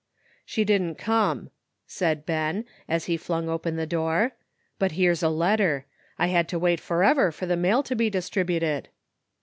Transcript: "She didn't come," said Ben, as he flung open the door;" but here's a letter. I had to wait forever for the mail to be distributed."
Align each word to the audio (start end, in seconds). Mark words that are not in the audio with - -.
"She 0.45 0.63
didn't 0.63 0.95
come," 0.95 1.51
said 1.85 2.25
Ben, 2.25 2.65
as 2.89 3.05
he 3.05 3.17
flung 3.17 3.47
open 3.47 3.75
the 3.75 3.85
door;" 3.85 4.31
but 4.79 4.93
here's 4.93 5.21
a 5.21 5.29
letter. 5.29 5.85
I 6.17 6.25
had 6.25 6.49
to 6.49 6.57
wait 6.57 6.79
forever 6.79 7.31
for 7.31 7.45
the 7.45 7.55
mail 7.55 7.83
to 7.83 7.95
be 7.95 8.09
distributed." 8.09 8.89